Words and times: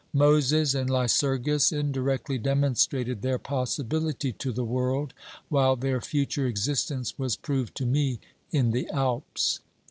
Moses 0.15 0.73
and 0.73 0.89
Lycurgus 0.89 1.71
indirectly 1.71 2.39
demonstrated 2.39 3.21
their 3.21 3.37
possibility 3.37 4.31
to 4.33 4.51
the 4.51 4.63
world, 4.65 5.13
354 5.49 5.59
OBERMANN 5.59 5.61
while 5.61 5.75
their 5.75 6.01
future 6.01 6.47
existence 6.47 7.19
was 7.19 7.35
proved 7.35 7.75
to 7.75 7.85
me 7.85 8.19
in 8.49 8.71
the 8.71 8.89
Alps. 8.89 9.59